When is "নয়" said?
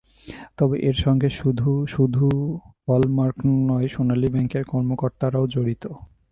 3.69-3.87